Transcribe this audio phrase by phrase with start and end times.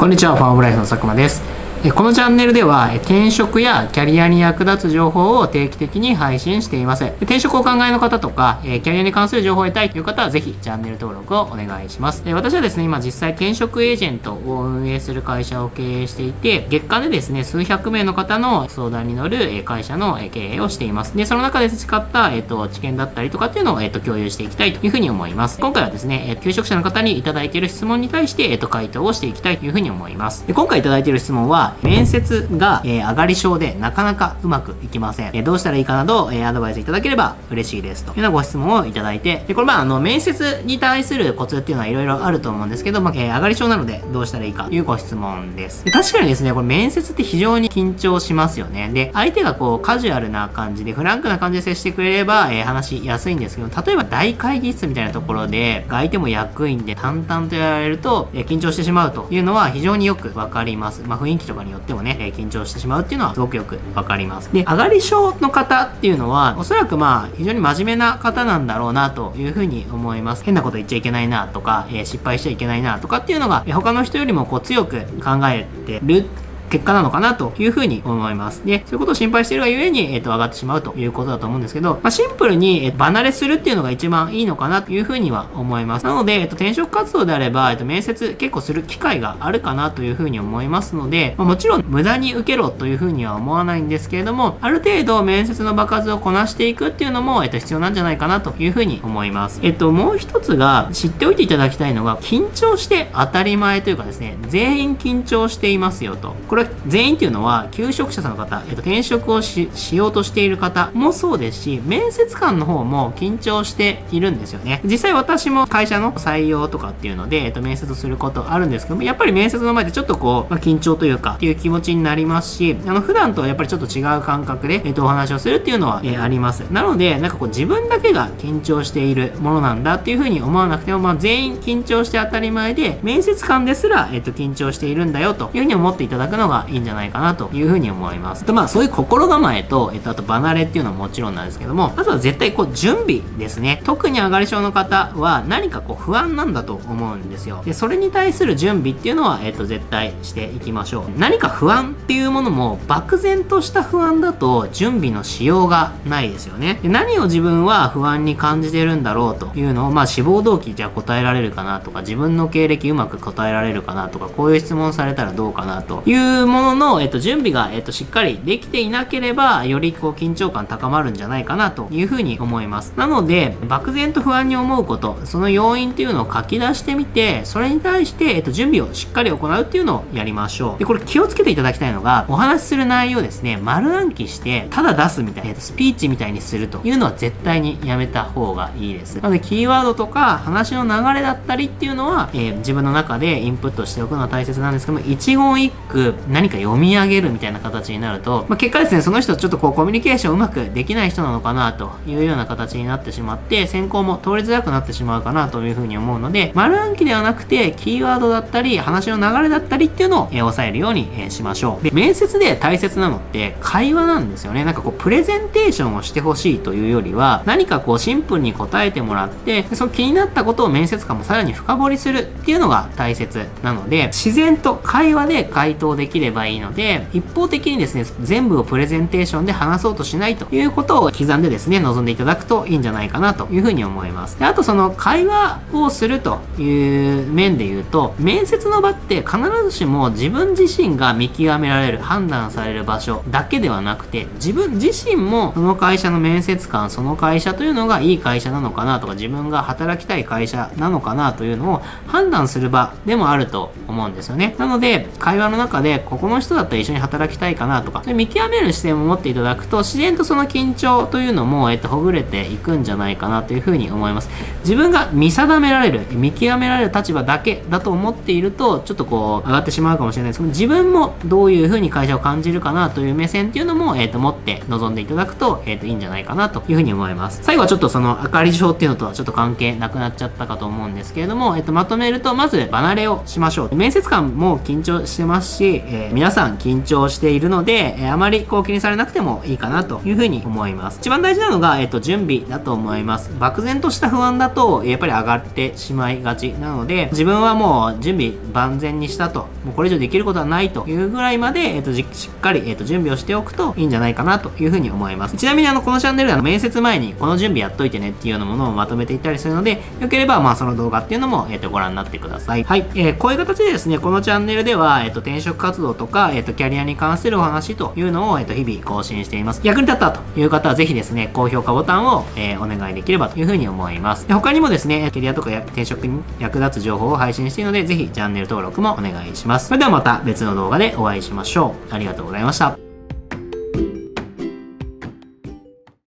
[0.00, 1.59] こんにちは、ファンオブライフの佐久間です。
[1.88, 7.04] このチャンネルでは転職やキャリアに役立つ情報を定期的に配信しています。
[7.22, 12.22] 転職をお考えの方とかキャリアに関する情報を得たいという方はぜひチャンネル登録をお願いします。
[12.28, 21.16] 私はですね今実際転職エージェントを運営する会社を経営していて月間でですね数百名の方の相談に乗る会社の経営をしています。
[21.16, 25.58] でその中で培った、えっと、知見だったりとかっていうのを、えっと、共有していきたいというふうに思います。
[25.58, 30.46] 今回はですね求職者の方にいただいている質問に対して、えっと、回答をしていきたいというふうに思います。
[30.46, 35.30] で今回いただいている質問は面接が、えー、上がり症でなかなかうまくいきません。
[35.34, 45.84] えー、どうしたらいいかなど、えー、アドバイスいただければ嬉しいですというようなご質問をいただいて、でこれまああの面接に対するコツっていうのはいろいろあると思うんですけど、まあ、えー、上がり症なのでどうしたらいいかというご質問です。
[45.84, 48.90] で確かにですね、これ面接って非常に緊張しますよね。
[48.92, 61.02] で、相手がこうカジュアルな感じでフランクな感じで接してくれれば、えー、話しやすいんですけど、例えば大会議室みたいなところで、相手も役員で淡々とやられると、えー、緊張してしまうというのは非常によくわかります。
[61.06, 64.52] まあ、雰囲気とかによってもね、えー、緊張してしまうっていうのはすごくよくわかります。
[64.52, 70.44] で、上がり症の方っていうのは、おそらくまあ、非常に真面目な方なんだろうなというふうに思います。
[70.44, 76.26] 変なこと言っちゃいけないなとか、えー、失敗しちゃいけないなとかっていうのが、他の人よりもこう強く考えてる
[76.70, 78.64] 結果なのかなというふうに思います。
[78.64, 86.06] で、そういうことを心配しているがゆえに、えっ、ー、と、上がってしまうということだと思うんですけど、まあ、シンプルに、えー、離れするっていうのが一番いいのかなというふうには思います。
[86.06, 99.60] なので、えっ、ー、と、転職活動であれば、えっ、と、面接結構する機会があるかなというふうに思いますので、まあ、もちろん無駄に受けろというふうには思わないんですけれども、ある程度面接の場数をこなしていくっていうのも、えっ、と、必要なんじゃないかなというふうに思います。
[99.62, 106.36] えっと、もう一つが知っておいていただきたいのが、緊張して当たり前というかですね、全員緊張していますよと。
[106.48, 114.80] これは全員っていうのはのは、求職者さんの方、えっと、転職をしようとしている方もそうですし、面接官の方も緊張しているんですよね。
[114.84, 126.60] 実際私も会社の採用とかっていうので、えっと、面接することあるんですけども、やっぱり面接の前でちょっとこう、まあ、緊張というか、っていう気持ちになりますし、あの、普段とはやっぱりちょっと違う感覚で、えっと、お話をするっていうのは、えー、あります。
[126.70, 138.10] なので、なんかこう、自分だけが緊張しているものなんだっていうふうに思わなくても、まあ、全員緊張して当たり前で、面接官ですら、えっと、緊張しているんだよというふうに思っていただくのがいいんじゃないかなというふうに思います。
[138.10, 138.44] 思います。
[138.44, 143.82] とまあそういう心構えと、えっと、あと離れっていうのはもちろんなんですけども、あとは絶対こう準備ですね。
[143.84, 147.62] 特に上がり症の方は何かこう不安なんだと思うんですよ。
[147.64, 151.18] で、それに対する準備っていうのは、えっと、絶対していきましょう。
[151.18, 156.80] 何か不安っていうものも漠然とした不安だと準備のしようがないですよね。
[156.82, 172.92] で何を自分は不安に感じてるんだろうというのを、まあ志望動機じゃあ答えられるかなとか、自分の経歴うまく答えられるかなとか、こういう質問されたらどうかなというものの、えっと、準備が、えっと、しっかりできていなければ、よりこう緊張感高まるんじゃないかなというふうに思います。
[172.96, 180.78] なので、漠然と不安に思うこと、その要因っていうのを書き出してみて、それに対して、えっと、準備をしっかり行うっていうのをやりましょう。
[180.78, 189.16] で、これ気をつけていただきたいのが、お話しする内容ですね、丸暗記して、ただ出すみたいな、えっと、スピーチみたいにするというのは絶対にやめた方がいいです。
[189.16, 211.84] なので、キーワードとか、話の流れだったりっていうのは、えー、自分の中でインプットしておくのは大切なんですけども、一言一句何か読み上げるみたいな形になると、まあ、結果ですね、その人ちょっとこうコミュニケーションうまくできない人なのかなというような形になってしまって、選考も通りづらくなってしまうかなというふうに思うので、丸暗記ではなくて、キーワードだったり、話の流れだったりっていうのを、えー、抑えるように、しましょう。
[211.84, 214.64] で、面接で大切なのって会話なんですよね。
[214.64, 234.38] なんかこう、プレゼンテーションをしてほしいというよりは、何かこう、シンプルに答えてもらって、その気になったことを面接官もさらに深掘りするっていうのが大切なので、自然と会話で回答できるればいいので、一方的にですね、全部をプレゼンテーションで話そうとしないということを刻んでですね、臨んでいただくといいんじゃないかなというふうに思います。
[234.38, 254.54] であとその会話をするという面で言うと、面接の場って必ずしも自分自身が見極められる、判断される場所だけではなくて、自分自身もその会社の面接官、その会社というのがいい会社なのかなとか、自分が働きたい会社なのかなというのを判断する場でもあると思うんですよね。
[254.58, 264.30] なので、会話の中で、ここの人だったら一緒に働きたいかなとか、見極める視点を持っていただくと、自然とその緊張というのも、えっと、ほぐれていくんじゃないかなというふうに思います。
[264.60, 277.40] 自分が見定められる、見極められる立場だけだと思っていると、ちょっとこう、上がってしまうかもしれないですけど、自分もどういうふうに会社を感じるかなという目線っていうのも、えっと、持って臨んでいただくと、えっと、いいんじゃないかなというふうに思います。
[277.42, 283.74] 最後はちょっとその、明かり症っていうのとはちょっと関係なくなっちゃったかと思うんですけれども、えっと、まとめると、まず、離れをしましょう。
[283.74, 290.98] 面接官も緊張してますし、えー、皆さん緊張しているので、えー、あまりこう気にされなくてもいいかなというふうに思います。
[291.00, 293.34] 一番大事なのが、えっ、と、準備だと思います。
[293.40, 305.36] 漠然とした不安だと、やっぱり上がってしまいがちなので、自分はもう準備万全にしたと、もうこれ以上できることはないというぐらいまで、えっ、と、しっかり、えっ、と、準備をしておくといいんじゃないかなというふうに思います。
[305.36, 312.62] ちなみにあの、このチャンネルでは面接前にこの準備やっといてねっていうようなものをまとめていったりするので、よければまあその動画っていうのも、えっ、と、ご覧になってください。
[312.62, 312.86] はい。
[312.94, 319.60] え、こういう形でですね、このチャンネルでは、えっ、と、転職活動とか、えっ、と、キャリアに関するお話というのを、えっ、と、日々更新しています。
[319.64, 324.26] 役に立ったという方はぜひですね、高評価ボタンを、えー、お願いできればというふうに思います。
[324.28, 329.68] 他にもですね、キャリアとか転職に役立つ情報を配信しているので、ぜひチャンネル登録もお願いします。
[329.68, 331.94] それではまた別の動画でお会いしましょう。
[331.94, 332.89] ありがとうございました。